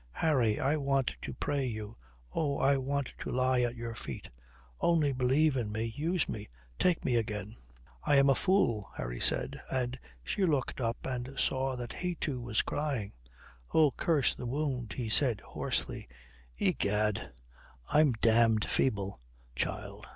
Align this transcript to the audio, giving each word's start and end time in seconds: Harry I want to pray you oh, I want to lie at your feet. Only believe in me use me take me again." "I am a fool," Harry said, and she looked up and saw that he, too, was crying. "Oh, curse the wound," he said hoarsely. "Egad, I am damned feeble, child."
Harry 0.13 0.59
I 0.59 0.77
want 0.77 1.13
to 1.21 1.31
pray 1.31 1.63
you 1.67 1.95
oh, 2.33 2.57
I 2.57 2.75
want 2.75 3.13
to 3.19 3.29
lie 3.31 3.61
at 3.61 3.75
your 3.75 3.93
feet. 3.93 4.31
Only 4.79 5.11
believe 5.13 5.55
in 5.55 5.71
me 5.71 5.93
use 5.95 6.27
me 6.27 6.49
take 6.79 7.05
me 7.05 7.17
again." 7.17 7.55
"I 8.03 8.15
am 8.15 8.27
a 8.27 8.33
fool," 8.33 8.89
Harry 8.97 9.19
said, 9.19 9.61
and 9.69 9.99
she 10.23 10.43
looked 10.43 10.81
up 10.81 11.05
and 11.05 11.37
saw 11.37 11.75
that 11.75 11.93
he, 11.93 12.15
too, 12.15 12.41
was 12.41 12.63
crying. 12.63 13.13
"Oh, 13.75 13.91
curse 13.91 14.33
the 14.33 14.47
wound," 14.47 14.93
he 14.93 15.07
said 15.07 15.39
hoarsely. 15.41 16.07
"Egad, 16.57 17.31
I 17.93 17.99
am 18.01 18.13
damned 18.13 18.65
feeble, 18.65 19.19
child." 19.55 20.07